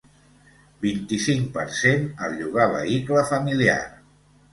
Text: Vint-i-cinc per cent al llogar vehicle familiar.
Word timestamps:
Vint-i-cinc 0.85 1.51
per 1.57 1.65
cent 1.79 2.07
al 2.29 2.33
llogar 2.39 2.65
vehicle 2.77 3.23
familiar. 3.33 3.77